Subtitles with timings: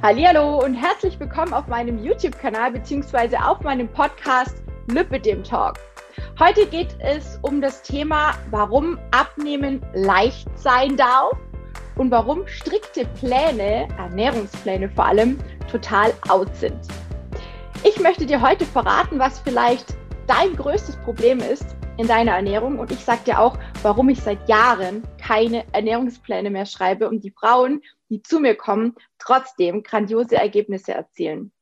[0.00, 3.36] Hallo und herzlich willkommen auf meinem YouTube-Kanal bzw.
[3.36, 5.74] auf meinem Podcast Lipidem Talk.
[6.38, 11.36] Heute geht es um das Thema, warum Abnehmen leicht sein darf
[11.96, 15.36] und warum strikte Pläne, Ernährungspläne vor allem,
[15.68, 16.78] total out sind.
[17.82, 19.96] Ich möchte dir heute verraten, was vielleicht
[20.28, 24.48] dein größtes Problem ist in deiner Ernährung und ich sage dir auch, warum ich seit
[24.48, 28.94] Jahren keine Ernährungspläne mehr schreibe und die Frauen, die zu mir kommen,
[29.28, 31.52] trotzdem grandiose Ergebnisse erzielen.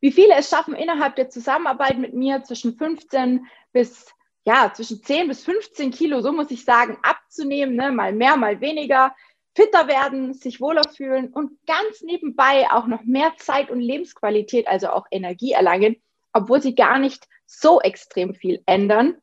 [0.00, 4.06] Wie viele es schaffen, innerhalb der Zusammenarbeit mit mir zwischen 15 bis,
[4.44, 7.92] ja, zwischen 10 bis 15 Kilo, so muss ich sagen, abzunehmen, ne?
[7.92, 9.14] mal mehr, mal weniger,
[9.54, 14.88] fitter werden, sich wohler fühlen und ganz nebenbei auch noch mehr Zeit und Lebensqualität, also
[14.88, 15.96] auch Energie erlangen,
[16.32, 19.20] obwohl sie gar nicht so extrem viel ändern.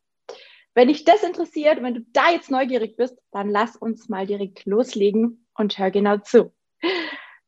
[0.75, 4.65] Wenn dich das interessiert, wenn du da jetzt neugierig bist, dann lass uns mal direkt
[4.65, 6.53] loslegen und hör genau zu.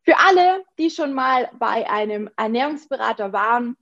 [0.07, 3.75] Für alle, die schon mal bei einem Ernährungsberater waren,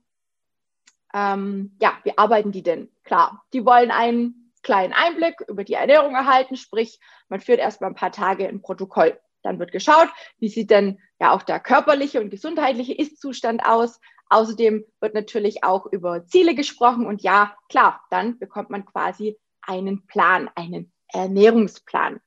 [1.13, 2.91] ähm, ja, wie arbeiten die denn?
[3.03, 7.95] Klar, die wollen einen kleinen Einblick über die Ernährung erhalten, sprich, man führt erstmal ein
[7.95, 9.19] paar Tage ein Protokoll.
[9.43, 13.99] Dann wird geschaut, wie sieht denn ja auch der körperliche und gesundheitliche Ist-Zustand aus.
[14.29, 20.07] Außerdem wird natürlich auch über Ziele gesprochen und ja, klar, dann bekommt man quasi einen
[20.07, 22.19] Plan, einen Ernährungsplan.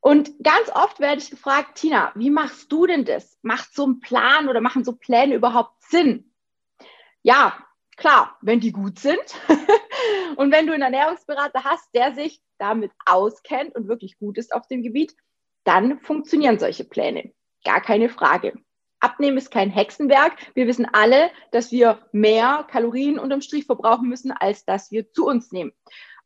[0.00, 3.38] Und ganz oft werde ich gefragt, Tina, wie machst du denn das?
[3.42, 6.32] Macht so ein Plan oder machen so Pläne überhaupt Sinn?
[7.22, 7.58] Ja,
[7.96, 9.18] klar, wenn die gut sind
[10.36, 14.66] und wenn du einen Ernährungsberater hast, der sich damit auskennt und wirklich gut ist auf
[14.68, 15.14] dem Gebiet,
[15.64, 17.32] dann funktionieren solche Pläne.
[17.64, 18.54] Gar keine Frage.
[19.00, 20.36] Abnehmen ist kein Hexenwerk.
[20.54, 25.26] Wir wissen alle, dass wir mehr Kalorien unterm Strich verbrauchen müssen, als dass wir zu
[25.26, 25.72] uns nehmen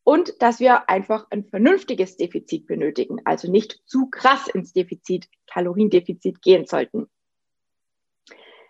[0.04, 6.42] und dass wir einfach ein vernünftiges Defizit benötigen, also nicht zu krass ins Defizit, Kaloriendefizit
[6.42, 7.08] gehen sollten.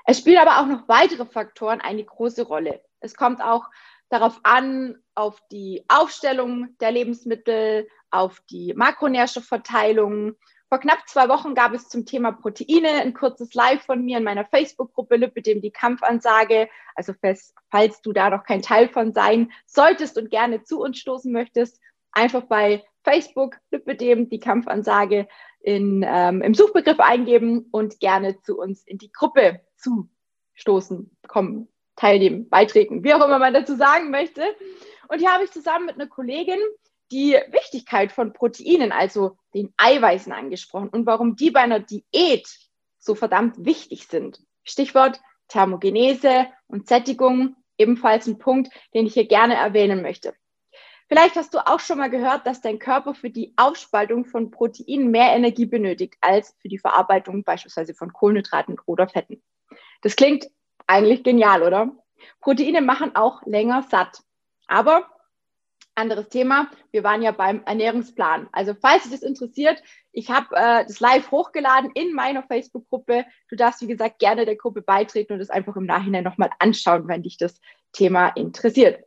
[0.05, 2.83] Es spielen aber auch noch weitere Faktoren eine große Rolle.
[3.01, 3.71] Es kommt auch
[4.09, 10.35] darauf an, auf die Aufstellung der Lebensmittel, auf die Makronährstoffverteilung,
[10.73, 14.25] vor knapp zwei Wochen gab es zum Thema Proteine ein kurzes Live von mir in
[14.25, 16.67] meiner Facebook-Gruppe Lipidem die Kampfansage.
[16.95, 17.13] Also
[17.69, 21.79] falls du da noch kein Teil von sein solltest und gerne zu uns stoßen möchtest,
[22.13, 25.29] einfach bei Facebook Lipidem die Kampfansage
[25.61, 32.49] in, ähm, im Suchbegriff eingeben und gerne zu uns in die Gruppe zustoßen, kommen, teilnehmen,
[32.49, 34.43] beitreten, wie auch immer man dazu sagen möchte.
[35.09, 36.61] Und hier habe ich zusammen mit einer Kollegin
[37.13, 42.49] die Wichtigkeit von Proteinen, also den Eiweißen angesprochen und warum die bei einer Diät
[42.99, 44.41] so verdammt wichtig sind.
[44.65, 50.35] Stichwort Thermogenese und Sättigung, ebenfalls ein Punkt, den ich hier gerne erwähnen möchte.
[51.09, 55.11] Vielleicht hast du auch schon mal gehört, dass dein Körper für die Aufspaltung von Proteinen
[55.11, 59.43] mehr Energie benötigt als für die Verarbeitung beispielsweise von Kohlenhydraten oder Fetten.
[60.01, 60.47] Das klingt
[60.87, 61.91] eigentlich genial, oder?
[62.41, 64.23] Proteine machen auch länger satt.
[64.69, 65.07] Aber
[65.95, 66.71] anderes Thema.
[66.91, 68.49] Wir waren ja beim Ernährungsplan.
[68.53, 69.83] Also falls dich das interessiert,
[70.13, 73.25] ich habe äh, das live hochgeladen in meiner Facebook-Gruppe.
[73.49, 77.09] Du darfst, wie gesagt, gerne der Gruppe beitreten und es einfach im Nachhinein nochmal anschauen,
[77.09, 77.61] wenn dich das
[77.93, 79.03] Thema interessiert.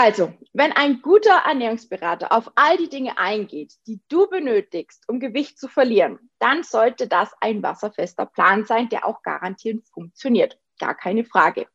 [0.00, 5.58] Also, wenn ein guter Ernährungsberater auf all die Dinge eingeht, die du benötigst, um Gewicht
[5.58, 10.56] zu verlieren, dann sollte das ein wasserfester Plan sein, der auch garantiert funktioniert.
[10.78, 11.66] Gar keine Frage.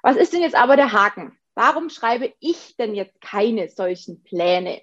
[0.00, 1.39] Was ist denn jetzt aber der Haken?
[1.54, 4.82] Warum schreibe ich denn jetzt keine solchen Pläne?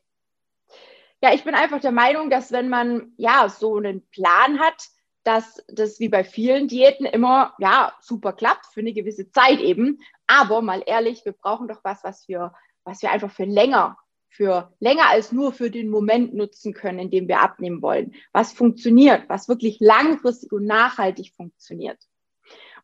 [1.21, 4.87] Ja, ich bin einfach der Meinung, dass wenn man ja so einen Plan hat,
[5.23, 9.99] dass das wie bei vielen Diäten immer ja super klappt für eine gewisse Zeit eben.
[10.27, 13.97] Aber mal ehrlich, wir brauchen doch was, was wir, was wir einfach für länger,
[14.29, 18.13] für länger als nur für den Moment nutzen können, in dem wir abnehmen wollen.
[18.31, 21.97] Was funktioniert, was wirklich langfristig und nachhaltig funktioniert.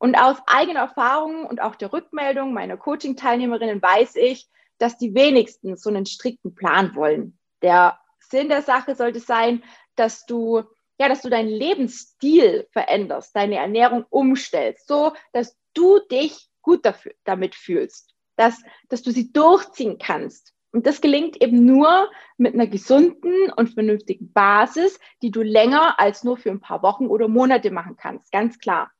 [0.03, 5.77] Und aus eigener Erfahrung und auch der Rückmeldung meiner Coaching-Teilnehmerinnen weiß ich, dass die wenigsten
[5.77, 7.39] so einen strikten Plan wollen.
[7.61, 9.63] Der Sinn der Sache sollte sein,
[9.95, 10.63] dass du
[10.99, 17.13] ja, dass du deinen Lebensstil veränderst, deine Ernährung umstellst, so dass du dich gut dafür,
[17.23, 20.53] damit fühlst, dass, dass du sie durchziehen kannst.
[20.73, 26.25] Und das gelingt eben nur mit einer gesunden und vernünftigen Basis, die du länger als
[26.25, 28.91] nur für ein paar Wochen oder Monate machen kannst, ganz klar.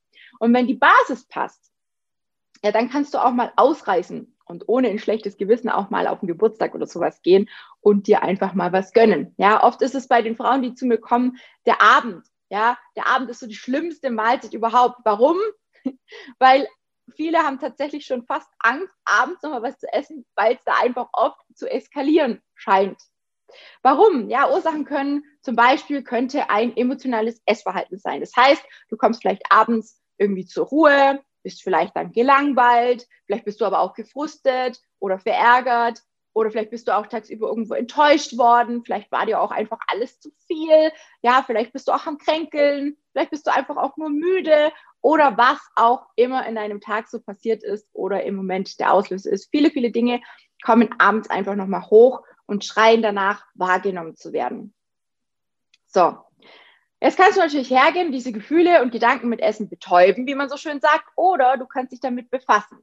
[0.44, 1.72] Und wenn die Basis passt,
[2.62, 6.20] ja, dann kannst du auch mal ausreißen und ohne ein schlechtes Gewissen auch mal auf
[6.20, 7.50] den Geburtstag oder sowas gehen
[7.80, 9.34] und dir einfach mal was gönnen.
[9.38, 12.28] Ja, oft ist es bei den Frauen, die zu mir kommen, der Abend.
[12.50, 14.98] Ja, der Abend ist so die schlimmste Mahlzeit überhaupt.
[15.06, 15.38] Warum?
[16.40, 16.68] Weil
[17.16, 20.74] viele haben tatsächlich schon fast Angst, abends noch mal was zu essen, weil es da
[20.82, 23.02] einfach oft zu eskalieren scheint.
[23.82, 24.30] Warum?
[24.30, 28.20] Ja, Ursachen können zum Beispiel könnte ein emotionales Essverhalten sein.
[28.20, 33.62] Das heißt, du kommst vielleicht abends irgendwie zur Ruhe, bist vielleicht dann gelangweilt, vielleicht bist
[33.62, 36.02] du aber auch gefrustet oder verärgert
[36.34, 40.20] oder vielleicht bist du auch tagsüber irgendwo enttäuscht worden, vielleicht war dir auch einfach alles
[40.20, 44.10] zu viel, ja, vielleicht bist du auch am Kränkeln, vielleicht bist du einfach auch nur
[44.10, 44.72] müde
[45.02, 49.32] oder was auch immer in deinem Tag so passiert ist oder im Moment der Auslöser
[49.32, 49.50] ist.
[49.52, 50.22] Viele, viele Dinge
[50.64, 54.74] kommen abends einfach nochmal hoch und schreien danach, wahrgenommen zu werden.
[55.86, 56.18] So,
[57.04, 60.56] Jetzt kannst du natürlich hergehen, diese Gefühle und Gedanken mit Essen betäuben, wie man so
[60.56, 62.78] schön sagt, oder du kannst dich damit befassen.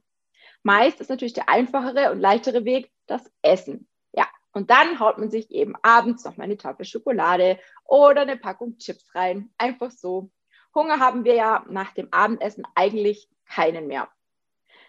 [0.61, 3.89] Meist ist natürlich der einfachere und leichtere Weg das Essen.
[4.13, 8.37] Ja, und dann haut man sich eben abends noch mal eine Tafel Schokolade oder eine
[8.37, 9.49] Packung Chips rein.
[9.57, 10.29] Einfach so.
[10.75, 14.07] Hunger haben wir ja nach dem Abendessen eigentlich keinen mehr.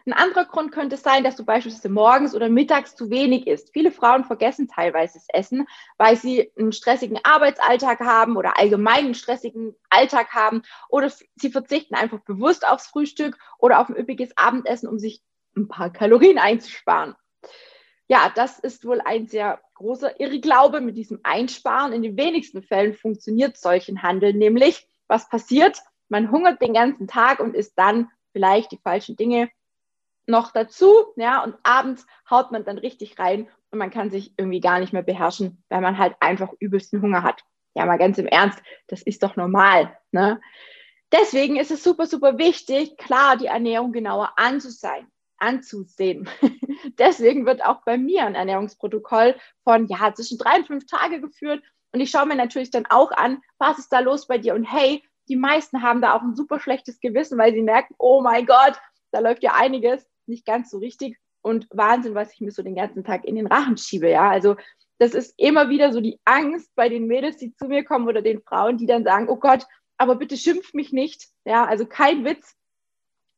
[0.04, 3.70] Ein anderer Grund könnte sein, dass du beispielsweise morgens oder mittags zu wenig isst.
[3.72, 5.66] Viele Frauen vergessen teilweise das Essen,
[5.96, 11.94] weil sie einen stressigen Arbeitsalltag haben oder allgemein einen stressigen Alltag haben oder sie verzichten
[11.94, 15.22] einfach bewusst aufs Frühstück oder auf ein üppiges Abendessen, um sich
[15.56, 17.14] ein paar Kalorien einzusparen.
[18.08, 21.93] Ja, das ist wohl ein sehr großer Irrglaube mit diesem Einsparen.
[21.93, 24.87] In den wenigsten Fällen funktioniert solchen Handel nämlich.
[25.06, 25.78] Was passiert?
[26.08, 29.50] Man hungert den ganzen Tag und isst dann vielleicht die falschen Dinge
[30.26, 34.60] noch dazu, ja, und abends haut man dann richtig rein und man kann sich irgendwie
[34.60, 37.42] gar nicht mehr beherrschen, weil man halt einfach übelsten Hunger hat.
[37.74, 40.40] Ja, mal ganz im Ernst, das ist doch normal, ne?
[41.10, 46.28] Deswegen ist es super, super wichtig, klar, die Ernährung genauer anzusehen, anzusehen.
[46.98, 51.62] Deswegen wird auch bei mir ein Ernährungsprotokoll von, ja, zwischen drei und fünf Tage geführt.
[51.92, 54.54] Und ich schaue mir natürlich dann auch an, was ist da los bei dir?
[54.54, 58.22] Und hey, die meisten haben da auch ein super schlechtes Gewissen, weil sie merken, oh
[58.22, 58.80] mein Gott,
[59.10, 62.76] da läuft ja einiges nicht ganz so richtig und Wahnsinn, was ich mir so den
[62.76, 64.08] ganzen Tag in den Rachen schiebe.
[64.08, 64.56] Ja, also
[64.98, 68.22] das ist immer wieder so die Angst bei den Mädels, die zu mir kommen oder
[68.22, 69.66] den Frauen, die dann sagen, oh Gott,
[69.98, 71.28] aber bitte schimpf mich nicht.
[71.44, 72.56] Ja, also kein Witz.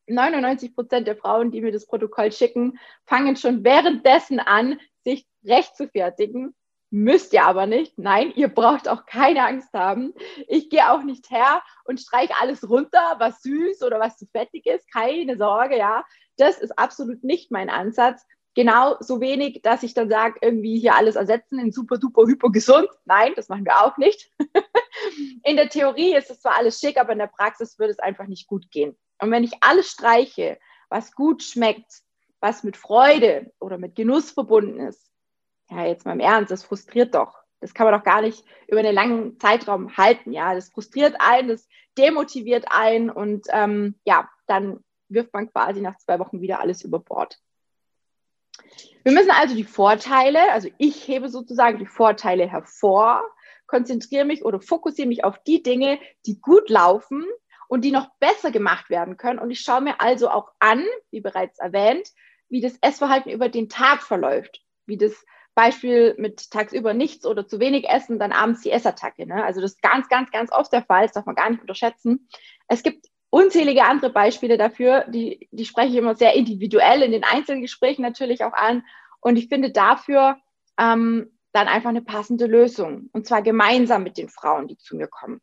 [0.07, 5.77] 99 Prozent der Frauen, die mir das Protokoll schicken, fangen schon währenddessen an, sich recht
[5.77, 6.55] zu fertigen.
[6.91, 7.99] Müsst ihr aber nicht.
[7.99, 10.15] Nein, ihr braucht auch keine Angst haben.
[10.47, 14.67] Ich gehe auch nicht her und streiche alles runter, was süß oder was zu fettig
[14.67, 14.89] ist.
[14.93, 16.05] Keine Sorge, ja.
[16.37, 18.27] Das ist absolut nicht mein Ansatz.
[18.55, 22.51] Genau so wenig, dass ich dann sage, irgendwie hier alles ersetzen in super, duper, hyper
[22.51, 22.89] gesund.
[23.05, 24.31] Nein, das machen wir auch nicht.
[25.43, 28.27] in der Theorie ist es zwar alles schick, aber in der Praxis würde es einfach
[28.27, 28.97] nicht gut gehen.
[29.21, 30.59] Und wenn ich alles streiche,
[30.89, 32.03] was gut schmeckt,
[32.41, 35.11] was mit Freude oder mit Genuss verbunden ist,
[35.71, 37.35] ja, jetzt mal im Ernst, das frustriert doch.
[37.61, 40.33] Das kann man doch gar nicht über einen langen Zeitraum halten.
[40.33, 41.67] Ja, das frustriert einen, das
[41.97, 46.99] demotiviert einen und ähm, ja, dann wirft man quasi nach zwei Wochen wieder alles über
[46.99, 47.39] Bord.
[49.03, 53.23] Wir müssen also die Vorteile, also ich hebe sozusagen die Vorteile hervor,
[53.67, 57.25] konzentriere mich oder fokussiere mich auf die Dinge, die gut laufen
[57.69, 59.39] und die noch besser gemacht werden können.
[59.39, 62.09] Und ich schaue mir also auch an, wie bereits erwähnt,
[62.49, 65.25] wie das Essverhalten über den Tag verläuft, wie das
[65.55, 69.27] Beispiel mit tagsüber nichts oder zu wenig essen, dann abends die Essattacke.
[69.27, 69.45] Ne?
[69.45, 72.29] Also das ist ganz, ganz, ganz oft der Fall, das darf man gar nicht unterschätzen.
[72.69, 77.25] Es gibt unzählige andere Beispiele dafür, die, die spreche ich immer sehr individuell in den
[77.25, 78.85] Einzelgesprächen natürlich auch an.
[79.21, 80.37] Und ich finde dafür
[80.79, 83.11] ähm, dann einfach eine passende Lösung.
[83.13, 85.41] Und zwar gemeinsam mit den Frauen, die zu mir kommen.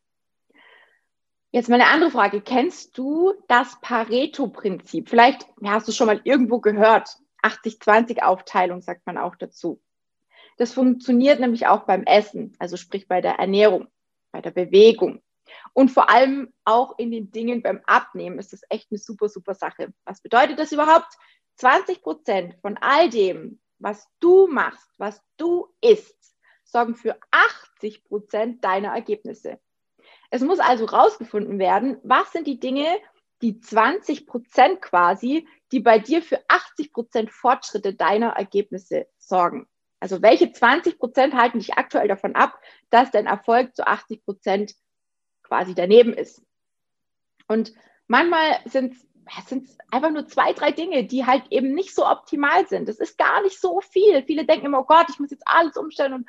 [1.50, 2.40] Jetzt mal eine andere Frage.
[2.40, 5.10] Kennst du das Pareto-Prinzip?
[5.10, 7.18] Vielleicht hast du schon mal irgendwo gehört.
[7.42, 9.82] 80-20-Aufteilung sagt man auch dazu.
[10.56, 13.88] Das funktioniert nämlich auch beim Essen, also sprich bei der Ernährung,
[14.30, 15.20] bei der Bewegung,
[15.72, 19.54] und vor allem auch in den Dingen beim Abnehmen ist das echt eine super, super
[19.54, 19.92] Sache.
[20.04, 21.14] Was bedeutet das überhaupt?
[21.56, 28.64] 20 Prozent von all dem, was du machst, was du isst, sorgen für 80 Prozent
[28.64, 29.60] deiner Ergebnisse.
[30.30, 32.86] Es muss also rausgefunden werden, was sind die Dinge,
[33.42, 39.66] die 20 Prozent quasi, die bei dir für 80 Prozent Fortschritte deiner Ergebnisse sorgen.
[40.00, 42.58] Also welche 20 Prozent halten dich aktuell davon ab,
[42.90, 44.74] dass dein Erfolg zu 80 Prozent
[45.52, 46.42] quasi daneben ist.
[47.46, 47.74] Und
[48.06, 52.88] manchmal sind es einfach nur zwei, drei Dinge, die halt eben nicht so optimal sind.
[52.88, 54.22] Das ist gar nicht so viel.
[54.22, 56.28] Viele denken immer, oh Gott, ich muss jetzt alles umstellen und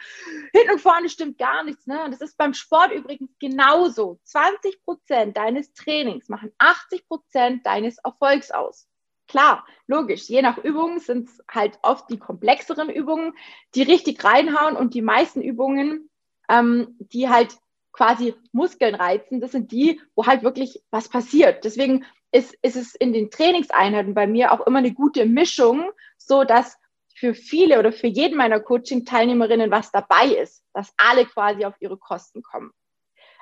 [0.51, 1.87] hinten und vorne stimmt gar nichts.
[1.87, 2.03] Ne?
[2.03, 4.19] Und das ist beim Sport übrigens genauso.
[4.25, 8.89] 20 Prozent deines Trainings machen 80 Prozent deines Erfolgs aus.
[9.29, 10.27] Klar, logisch.
[10.27, 13.31] Je nach Übung sind es halt oft die komplexeren Übungen,
[13.73, 16.09] die richtig reinhauen und die meisten Übungen,
[16.49, 17.57] ähm, die halt
[17.93, 21.63] quasi Muskeln reizen, das sind die, wo halt wirklich was passiert.
[21.63, 26.43] Deswegen ist, ist es in den Trainingseinheiten bei mir auch immer eine gute Mischung, so
[26.43, 26.77] dass
[27.15, 31.97] für viele oder für jeden meiner Coaching-Teilnehmerinnen was dabei ist, dass alle quasi auf ihre
[31.97, 32.71] Kosten kommen.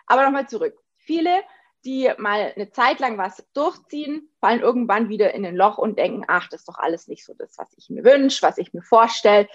[0.05, 0.77] Aber nochmal zurück.
[0.97, 1.41] Viele,
[1.85, 6.25] die mal eine Zeit lang was durchziehen, fallen irgendwann wieder in ein Loch und denken,
[6.27, 8.83] ach, das ist doch alles nicht so das, was ich mir wünsche, was ich mir
[8.83, 9.47] vorstelle,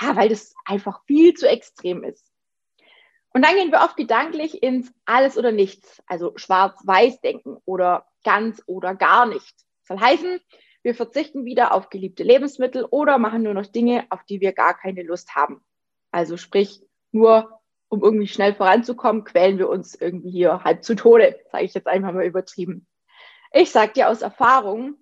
[0.00, 2.33] ja, weil das einfach viel zu extrem ist.
[3.34, 8.62] Und dann gehen wir oft gedanklich ins Alles oder Nichts, also schwarz-weiß denken oder ganz
[8.66, 9.54] oder gar nicht.
[9.80, 10.40] Das soll heißen,
[10.84, 14.78] wir verzichten wieder auf geliebte Lebensmittel oder machen nur noch Dinge, auf die wir gar
[14.78, 15.64] keine Lust haben.
[16.12, 21.40] Also sprich, nur um irgendwie schnell voranzukommen, quälen wir uns irgendwie hier halb zu Tode,
[21.50, 22.86] sage ich jetzt einfach mal übertrieben.
[23.52, 24.96] Ich sage dir aus Erfahrung,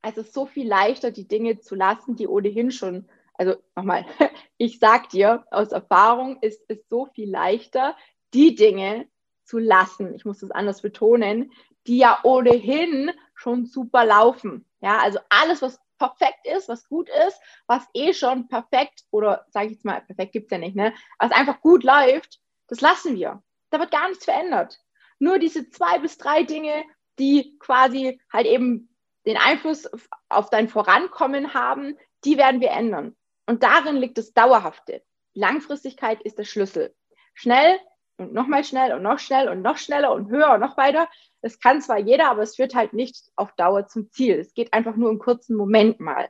[0.00, 3.06] es ist so viel leichter, die Dinge zu lassen, die ohnehin schon,
[3.40, 4.04] also nochmal,
[4.58, 7.96] ich sage dir aus Erfahrung, ist es so viel leichter,
[8.34, 9.08] die Dinge
[9.44, 11.50] zu lassen, ich muss das anders betonen,
[11.86, 14.66] die ja ohnehin schon super laufen.
[14.82, 19.66] Ja, also alles, was perfekt ist, was gut ist, was eh schon perfekt oder sage
[19.66, 20.92] ich jetzt mal, perfekt gibt es ja nicht, ne?
[21.18, 23.42] Was einfach gut läuft, das lassen wir.
[23.70, 24.78] Da wird gar nichts verändert.
[25.18, 26.84] Nur diese zwei bis drei Dinge,
[27.18, 28.94] die quasi halt eben
[29.24, 29.88] den Einfluss
[30.28, 33.16] auf dein Vorankommen haben, die werden wir ändern.
[33.50, 35.02] Und darin liegt das Dauerhafte.
[35.34, 36.94] Langfristigkeit ist der Schlüssel.
[37.34, 37.80] Schnell
[38.16, 41.08] und nochmal schnell und noch schnell und noch schneller und höher und noch weiter.
[41.40, 44.38] Es kann zwar jeder, aber es führt halt nicht auf Dauer zum Ziel.
[44.38, 46.28] Es geht einfach nur im kurzen Moment mal.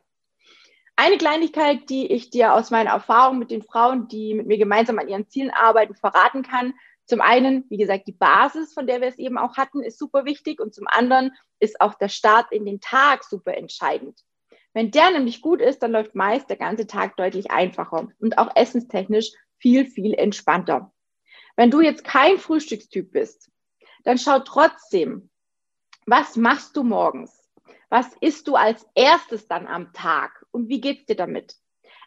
[0.96, 4.98] Eine Kleinigkeit, die ich dir aus meiner Erfahrung mit den Frauen, die mit mir gemeinsam
[4.98, 6.72] an ihren Zielen arbeiten, verraten kann.
[7.04, 10.24] Zum einen, wie gesagt, die Basis, von der wir es eben auch hatten, ist super
[10.24, 10.58] wichtig.
[10.58, 14.24] Und zum anderen ist auch der Start in den Tag super entscheidend.
[14.72, 18.54] Wenn der nämlich gut ist, dann läuft meist der ganze Tag deutlich einfacher und auch
[18.54, 20.92] essenstechnisch viel, viel entspannter.
[21.56, 23.50] Wenn du jetzt kein Frühstückstyp bist,
[24.04, 25.30] dann schau trotzdem,
[26.06, 27.36] was machst du morgens?
[27.88, 30.46] Was isst du als erstes dann am Tag?
[30.52, 31.56] Und wie geht's dir damit?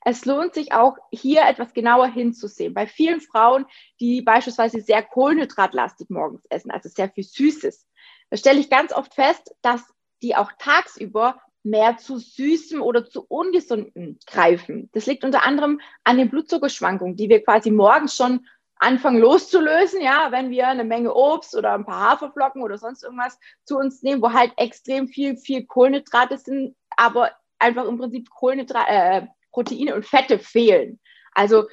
[0.05, 2.74] Es lohnt sich auch hier etwas genauer hinzusehen.
[2.74, 3.65] Bei vielen Frauen,
[4.00, 7.88] die beispielsweise sehr kohlenhydratlastig morgens essen, also sehr viel Süßes,
[8.29, 9.84] da stelle ich ganz oft fest, dass
[10.22, 14.89] die auch tagsüber mehr zu süßem oder zu ungesunden greifen.
[14.93, 20.27] Das liegt unter anderem an den Blutzuckerschwankungen, die wir quasi morgens schon anfangen loszulösen, ja,
[20.32, 24.22] wenn wir eine Menge Obst oder ein paar Haferflocken oder sonst irgendwas zu uns nehmen,
[24.22, 30.05] wo halt extrem viel, viel Kohlenhydrate sind, aber einfach im Prinzip Kohlenhydrate, äh, Proteine und
[30.05, 31.00] Fette fehlen.
[31.34, 31.65] Also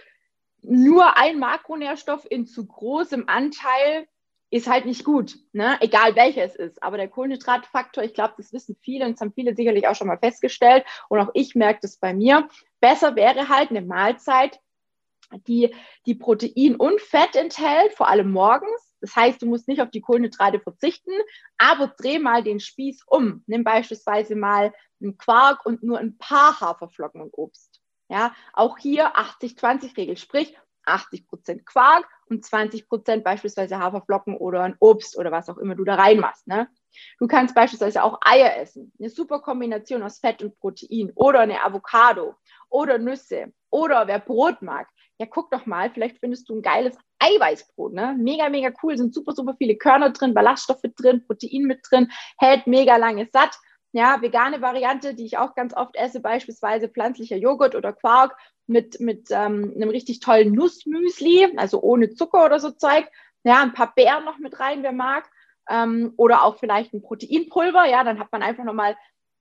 [0.62, 4.06] nur ein Makronährstoff in zu großem Anteil
[4.50, 5.78] ist halt nicht gut, ne?
[5.80, 6.82] egal welcher es ist.
[6.82, 10.08] Aber der Kohlenhydratfaktor, ich glaube, das wissen viele und das haben viele sicherlich auch schon
[10.08, 12.48] mal festgestellt und auch ich merke das bei mir.
[12.80, 14.60] Besser wäre halt eine Mahlzeit,
[15.46, 15.74] die,
[16.06, 18.96] die Protein und Fett enthält, vor allem morgens.
[19.00, 21.12] Das heißt, du musst nicht auf die Kohlenhydrate verzichten,
[21.56, 23.44] aber dreh mal den Spieß um.
[23.46, 27.80] Nimm beispielsweise mal einen Quark und nur ein paar Haferflocken und Obst.
[28.08, 30.56] Ja, auch hier 80-20-Regel, sprich
[30.90, 35.74] 80 Prozent Quark und 20 Prozent beispielsweise Haferflocken oder ein Obst oder was auch immer
[35.74, 36.46] du da reinmachst.
[36.46, 36.68] Ne?
[37.18, 41.62] Du kannst beispielsweise auch Eier essen, eine super Kombination aus Fett und Protein oder eine
[41.62, 42.34] Avocado
[42.68, 44.88] oder Nüsse oder wer Brot mag,
[45.20, 48.16] ja, guck doch mal, vielleicht findest du ein geiles Eiweißbrot, ne?
[48.18, 52.66] Mega, mega cool, sind super, super viele Körner drin, Ballaststoffe drin, Protein mit drin, hält
[52.66, 53.58] mega lange satt.
[53.92, 59.00] Ja, vegane Variante, die ich auch ganz oft esse, beispielsweise pflanzlicher Joghurt oder Quark mit,
[59.00, 63.06] mit ähm, einem richtig tollen Nussmüsli, also ohne Zucker oder so Zeug.
[63.42, 65.28] Ja, ein paar Beeren noch mit rein, wer mag.
[65.68, 67.86] Ähm, oder auch vielleicht ein Proteinpulver.
[67.86, 68.96] Ja, dann hat man einfach nochmal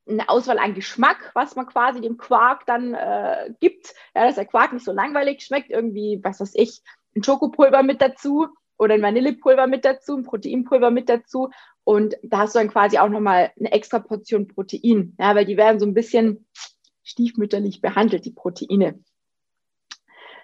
[0.07, 3.93] eine Auswahl an Geschmack, was man quasi dem Quark dann äh, gibt.
[4.15, 6.81] Ja, dass der Quark nicht so langweilig schmeckt, irgendwie, was weiß ich,
[7.15, 8.47] ein Schokopulver mit dazu
[8.79, 11.51] oder ein Vanillepulver mit dazu, ein Proteinpulver mit dazu.
[11.83, 15.57] Und da hast du dann quasi auch nochmal eine extra Portion Protein, ja, weil die
[15.57, 16.47] werden so ein bisschen
[17.03, 19.03] stiefmütterlich behandelt, die Proteine.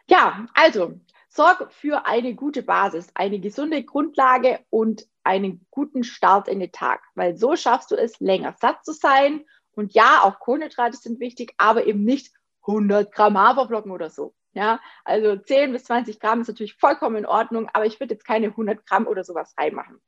[0.08, 1.00] Ja, also
[1.30, 7.02] sorg für eine gute Basis, eine gesunde Grundlage und einen guten Start in den Tag,
[7.16, 9.46] weil so schaffst du es, länger satt zu sein.
[9.72, 14.34] Und ja, auch Kohlenhydrate sind wichtig, aber eben nicht 100 Gramm Haferflocken oder so.
[14.56, 18.26] Ja, also 10 bis 20 Gramm ist natürlich vollkommen in Ordnung, aber ich würde jetzt
[18.26, 20.00] keine 100 Gramm oder sowas reinmachen.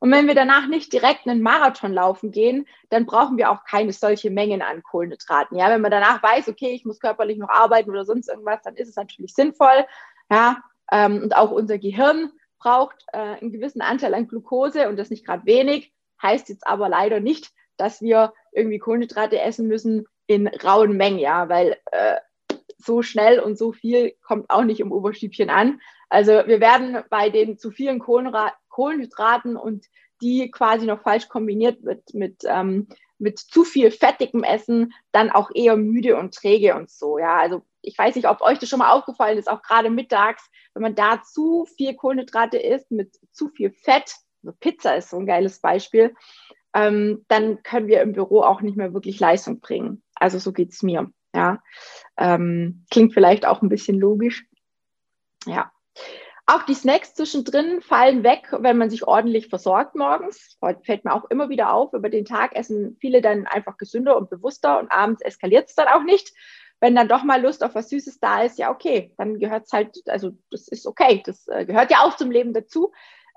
[0.00, 3.94] Und wenn wir danach nicht direkt einen Marathon laufen gehen, dann brauchen wir auch keine
[3.94, 5.56] solche Mengen an Kohlenhydraten.
[5.56, 8.76] Ja, wenn man danach weiß, okay, ich muss körperlich noch arbeiten oder sonst irgendwas, dann
[8.76, 9.86] ist es natürlich sinnvoll.
[10.30, 10.58] Ja,
[10.92, 15.24] ähm, und auch unser Gehirn braucht äh, einen gewissen Anteil an Glucose und das nicht
[15.24, 15.94] gerade wenig.
[16.20, 21.48] Heißt jetzt aber leider nicht, dass wir irgendwie Kohlenhydrate essen müssen in rauen Mengen, ja,
[21.48, 22.16] weil äh,
[22.78, 25.80] so schnell und so viel kommt auch nicht im Oberstübchen an.
[26.08, 29.86] Also wir werden bei den zu vielen Kohlenhydraten und
[30.20, 35.50] die quasi noch falsch kombiniert mit, mit ähm, mit zu viel fettigem Essen dann auch
[35.54, 37.18] eher müde und träge und so.
[37.18, 40.48] Ja, also ich weiß nicht, ob euch das schon mal aufgefallen ist, auch gerade mittags,
[40.74, 45.18] wenn man da zu viel Kohlenhydrate isst mit zu viel Fett, also Pizza ist so
[45.18, 46.14] ein geiles Beispiel,
[46.74, 50.02] ähm, dann können wir im Büro auch nicht mehr wirklich Leistung bringen.
[50.14, 51.10] Also so geht es mir.
[51.36, 51.62] Ja,
[52.16, 54.46] ähm, klingt vielleicht auch ein bisschen logisch.
[55.44, 55.70] Ja.
[56.46, 60.56] Auch die Snacks zwischendrin fallen weg, wenn man sich ordentlich versorgt morgens.
[60.62, 61.92] Heute fällt mir auch immer wieder auf.
[61.92, 65.88] Über den Tag essen viele dann einfach gesünder und bewusster und abends eskaliert es dann
[65.88, 66.32] auch nicht.
[66.80, 69.72] Wenn dann doch mal Lust auf was Süßes da ist, ja, okay, dann gehört es
[69.72, 72.92] halt, also das ist okay, das äh, gehört ja auch zum Leben dazu.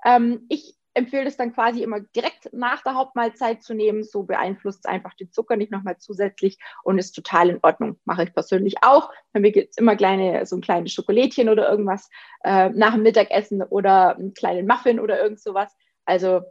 [0.06, 4.02] Ähm, ich empfehle es dann quasi immer direkt nach der Hauptmahlzeit zu nehmen.
[4.02, 7.98] So beeinflusst es einfach den Zucker nicht nochmal zusätzlich und ist total in Ordnung.
[8.04, 9.10] Mache ich persönlich auch.
[9.32, 12.10] Bei mir gibt es immer kleine, so ein kleines Schokolädchen oder irgendwas
[12.44, 15.74] äh, nach dem Mittagessen oder einen kleinen Muffin oder irgend sowas.
[16.04, 16.42] Also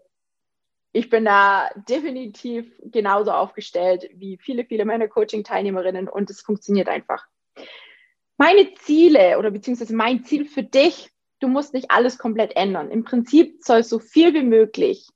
[0.91, 7.27] ich bin da definitiv genauso aufgestellt wie viele, viele meiner Coaching-Teilnehmerinnen und es funktioniert einfach.
[8.37, 12.91] Meine Ziele oder beziehungsweise mein Ziel für dich du musst nicht alles komplett ändern.
[12.91, 15.07] Im Prinzip soll so viel wie möglich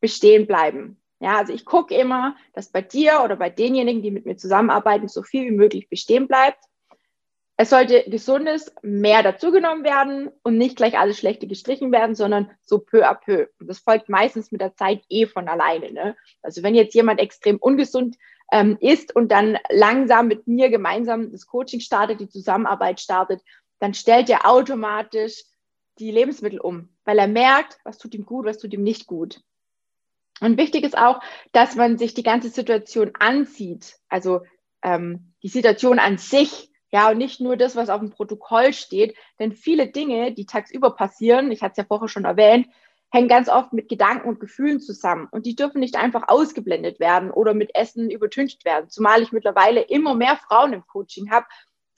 [0.00, 1.00] bestehen bleiben.
[1.20, 5.08] Ja, also ich gucke immer, dass bei dir oder bei denjenigen, die mit mir zusammenarbeiten,
[5.08, 6.64] so viel wie möglich bestehen bleibt.
[7.58, 12.78] Es sollte gesundes mehr dazugenommen werden und nicht gleich alles Schlechte gestrichen werden, sondern so
[12.78, 13.48] peu à peu.
[13.58, 15.92] Und das folgt meistens mit der Zeit eh von alleine.
[15.92, 16.16] Ne?
[16.40, 18.16] Also wenn jetzt jemand extrem ungesund
[18.50, 23.42] ähm, ist und dann langsam mit mir gemeinsam das Coaching startet, die Zusammenarbeit startet,
[23.80, 25.42] dann stellt er automatisch
[25.98, 29.42] die Lebensmittel um, weil er merkt, was tut ihm gut, was tut ihm nicht gut.
[30.40, 31.20] Und wichtig ist auch,
[31.52, 34.42] dass man sich die ganze Situation ansieht, also
[34.82, 39.14] ähm, die Situation an sich, ja, und nicht nur das, was auf dem Protokoll steht,
[39.38, 42.66] denn viele Dinge, die tagsüber passieren, ich hatte es ja vorher schon erwähnt,
[43.12, 47.30] hängen ganz oft mit Gedanken und Gefühlen zusammen und die dürfen nicht einfach ausgeblendet werden
[47.30, 51.46] oder mit Essen übertüncht werden, zumal ich mittlerweile immer mehr Frauen im Coaching habe,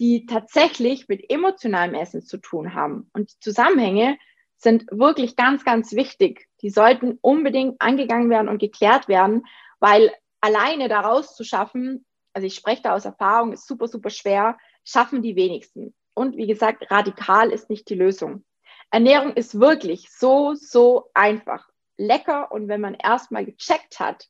[0.03, 3.09] die tatsächlich mit emotionalem Essen zu tun haben.
[3.13, 4.19] Und die Zusammenhänge
[4.57, 6.49] sind wirklich ganz, ganz wichtig.
[6.61, 9.47] Die sollten unbedingt angegangen werden und geklärt werden,
[9.79, 14.59] weil alleine daraus zu schaffen, also ich spreche da aus Erfahrung, ist super, super schwer,
[14.85, 15.95] schaffen die wenigsten.
[16.15, 18.45] Und wie gesagt, radikal ist nicht die Lösung.
[18.91, 21.69] Ernährung ist wirklich so, so einfach.
[21.97, 24.29] Lecker und wenn man erstmal gecheckt hat,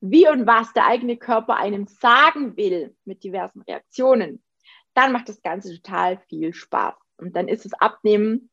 [0.00, 4.42] wie und was der eigene Körper einem sagen will mit diversen Reaktionen,
[4.94, 6.94] dann macht das Ganze total viel Spaß.
[7.18, 8.50] Und dann ist das Abnehmen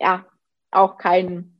[0.00, 0.26] ja
[0.70, 1.56] auch kein,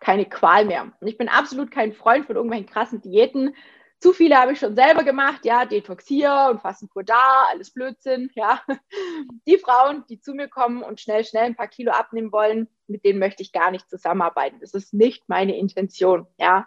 [0.00, 0.92] keine Qual mehr.
[1.00, 3.54] Und ich bin absolut kein Freund von irgendwelchen krassen Diäten.
[4.00, 8.30] Zu viele habe ich schon selber gemacht, ja, Detox hier und Fastenkur da, alles Blödsinn,
[8.34, 8.62] ja.
[9.46, 13.04] Die Frauen, die zu mir kommen und schnell, schnell ein paar Kilo abnehmen wollen, mit
[13.04, 14.58] denen möchte ich gar nicht zusammenarbeiten.
[14.60, 16.66] Das ist nicht meine Intention, ja.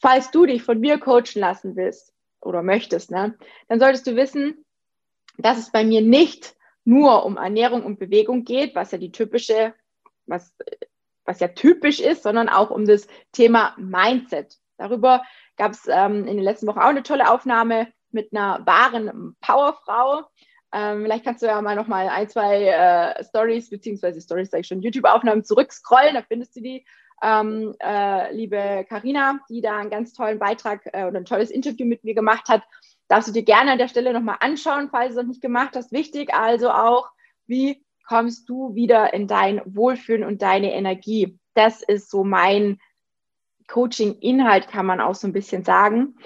[0.00, 4.65] Falls du dich von mir coachen lassen willst oder möchtest, ne, dann solltest du wissen,
[5.38, 9.74] dass es bei mir nicht nur um Ernährung und Bewegung geht, was ja die typische,
[10.26, 10.54] was,
[11.24, 14.56] was ja typisch ist, sondern auch um das Thema Mindset.
[14.78, 15.24] Darüber
[15.56, 20.24] gab es ähm, in den letzten Wochen auch eine tolle Aufnahme mit einer wahren Powerfrau.
[20.72, 24.60] Ähm, vielleicht kannst du ja mal noch mal ein, zwei äh, Stories, beziehungsweise Stories, sage
[24.60, 26.86] ich schon, YouTube-Aufnahmen zurückscrollen, da findest du die.
[27.22, 31.86] Ähm, äh, liebe Karina, die da einen ganz tollen Beitrag äh, oder ein tolles Interview
[31.86, 32.62] mit mir gemacht hat
[33.08, 35.76] darfst du dir gerne an der Stelle nochmal anschauen, falls du es noch nicht gemacht
[35.76, 35.92] hast.
[35.92, 37.10] Wichtig also auch,
[37.46, 41.38] wie kommst du wieder in dein Wohlfühlen und deine Energie?
[41.54, 42.78] Das ist so mein
[43.68, 46.16] Coaching-Inhalt, kann man auch so ein bisschen sagen.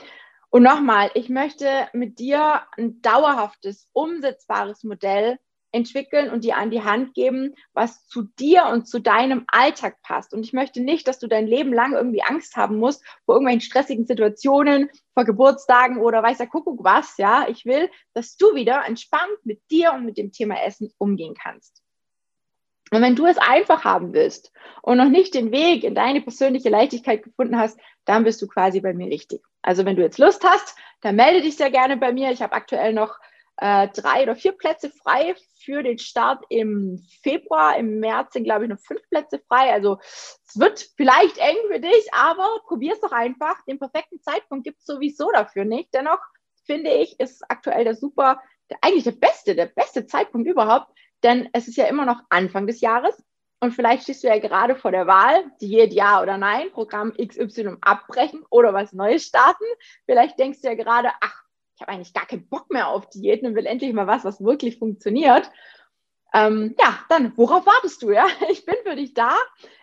[0.50, 5.38] Und nochmal, ich möchte mit dir ein dauerhaftes, umsetzbares Modell
[5.72, 10.32] entwickeln und dir an die Hand geben, was zu dir und zu deinem Alltag passt.
[10.32, 13.60] Und ich möchte nicht, dass du dein Leben lang irgendwie Angst haben musst vor irgendwelchen
[13.60, 17.16] stressigen Situationen, vor Geburtstagen oder weiß der Kuckuck was.
[17.18, 21.34] Ja, ich will, dass du wieder entspannt mit dir und mit dem Thema Essen umgehen
[21.34, 21.82] kannst.
[22.92, 24.52] Und wenn du es einfach haben willst
[24.82, 28.80] und noch nicht den Weg in deine persönliche Leichtigkeit gefunden hast, dann bist du quasi
[28.80, 29.42] bei mir richtig.
[29.62, 32.32] Also wenn du jetzt Lust hast, dann melde dich sehr gerne bei mir.
[32.32, 33.16] Ich habe aktuell noch
[33.60, 37.76] äh, drei oder vier Plätze frei für den Start im Februar.
[37.76, 39.72] Im März sind, glaube ich, noch fünf Plätze frei.
[39.72, 43.62] Also es wird vielleicht eng für dich, aber probier es doch einfach.
[43.66, 45.92] Den perfekten Zeitpunkt gibt es sowieso dafür nicht.
[45.94, 46.20] Dennoch
[46.64, 50.88] finde ich, ist aktuell der super, der, eigentlich der beste, der beste Zeitpunkt überhaupt,
[51.22, 53.22] denn es ist ja immer noch Anfang des Jahres.
[53.62, 57.76] Und vielleicht stehst du ja gerade vor der Wahl, Diät ja oder nein, Programm XY
[57.82, 59.64] abbrechen oder was Neues starten.
[60.06, 61.42] Vielleicht denkst du ja gerade, ach,
[61.80, 64.44] ich habe eigentlich gar keinen Bock mehr auf Diäten und will endlich mal was, was
[64.44, 65.50] wirklich funktioniert.
[66.34, 68.10] Ähm, ja, dann, worauf wartest du?
[68.10, 69.34] Ja, ich bin für dich da.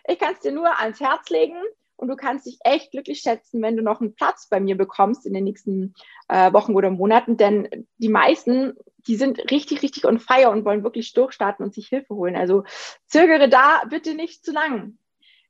[0.06, 1.56] Ich kann es dir nur ans Herz legen.
[1.96, 5.26] und du kannst dich echt glücklich schätzen, wenn du noch einen Platz bei mir bekommst
[5.26, 5.94] in den nächsten
[6.28, 8.74] äh, Wochen oder Monaten, denn die meisten,
[9.08, 12.36] die sind richtig, richtig on fire und wollen wirklich durchstarten und sich Hilfe holen.
[12.36, 12.62] Also
[13.06, 14.98] zögere da bitte nicht zu lang.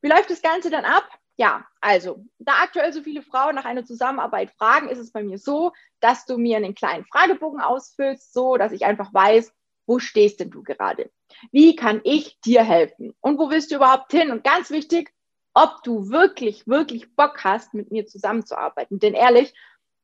[0.00, 1.06] Wie läuft das Ganze dann ab?
[1.38, 5.38] Ja, also, da aktuell so viele Frauen nach einer Zusammenarbeit fragen, ist es bei mir
[5.38, 9.54] so, dass du mir einen kleinen Fragebogen ausfüllst, so dass ich einfach weiß,
[9.86, 11.10] wo stehst denn du gerade?
[11.52, 13.14] Wie kann ich dir helfen?
[13.20, 14.32] Und wo willst du überhaupt hin?
[14.32, 15.12] Und ganz wichtig,
[15.54, 18.98] ob du wirklich, wirklich Bock hast, mit mir zusammenzuarbeiten.
[18.98, 19.54] Denn ehrlich,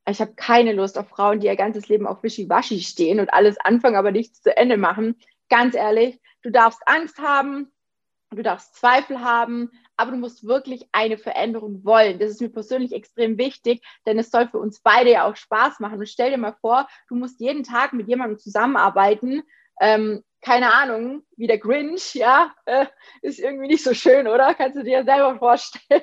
[0.09, 3.59] ich habe keine Lust auf Frauen, die ihr ganzes Leben auf Wischiwaschi stehen und alles
[3.59, 5.17] anfangen, aber nichts zu Ende machen.
[5.49, 7.73] Ganz ehrlich, du darfst Angst haben,
[8.31, 12.19] du darfst Zweifel haben, aber du musst wirklich eine Veränderung wollen.
[12.19, 15.81] Das ist mir persönlich extrem wichtig, denn es soll für uns beide ja auch Spaß
[15.81, 15.99] machen.
[15.99, 19.43] Und stell dir mal vor, du musst jeden Tag mit jemandem zusammenarbeiten.
[19.81, 22.87] Ähm, keine Ahnung, wie der Grinch, ja, äh,
[23.23, 24.55] ist irgendwie nicht so schön, oder?
[24.55, 26.03] Kannst du dir selber vorstellen.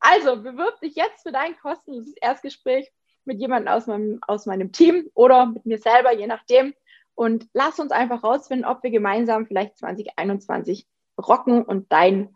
[0.00, 2.90] Also, bewirb dich jetzt für dein kostenloses Erstgespräch
[3.24, 6.74] mit jemandem aus meinem, aus meinem Team oder mit mir selber, je nachdem.
[7.14, 10.86] Und lass uns einfach rausfinden, ob wir gemeinsam vielleicht 2021
[11.20, 12.34] rocken und dein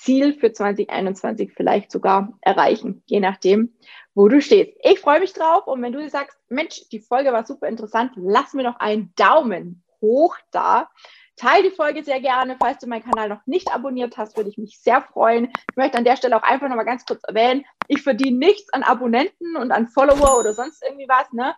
[0.00, 3.74] Ziel für 2021 vielleicht sogar erreichen, je nachdem,
[4.14, 4.72] wo du stehst.
[4.82, 8.54] Ich freue mich drauf und wenn du sagst, Mensch, die Folge war super interessant, lass
[8.54, 10.88] mir doch einen Daumen hoch da.
[11.36, 12.56] Teil die Folge sehr gerne.
[12.60, 15.50] Falls du meinen Kanal noch nicht abonniert hast, würde ich mich sehr freuen.
[15.70, 18.82] Ich möchte an der Stelle auch einfach nochmal ganz kurz erwähnen, ich verdiene nichts an
[18.82, 21.32] Abonnenten und an Follower oder sonst irgendwie was.
[21.32, 21.54] Ne?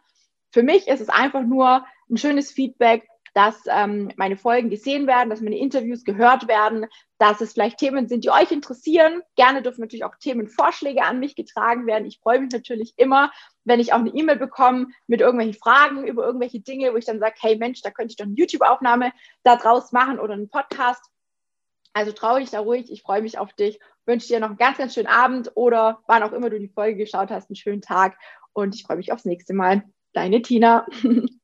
[0.50, 5.30] Für mich ist es einfach nur ein schönes Feedback dass ähm, meine Folgen gesehen werden,
[5.30, 6.86] dass meine Interviews gehört werden,
[7.18, 9.22] dass es vielleicht Themen sind, die euch interessieren.
[9.36, 12.06] Gerne dürfen natürlich auch Themenvorschläge an mich getragen werden.
[12.06, 13.32] Ich freue mich natürlich immer,
[13.64, 17.20] wenn ich auch eine E-Mail bekomme mit irgendwelchen Fragen über irgendwelche Dinge, wo ich dann
[17.20, 19.12] sage, hey Mensch, da könnte ich doch eine YouTube-Aufnahme
[19.44, 21.02] daraus machen oder einen Podcast.
[21.94, 24.78] Also trau dich da ruhig, ich freue mich auf dich, wünsche dir noch einen ganz,
[24.78, 28.18] ganz schönen Abend oder wann auch immer du die Folge geschaut hast, einen schönen Tag
[28.52, 29.84] und ich freue mich aufs nächste Mal.
[30.12, 30.86] Deine Tina.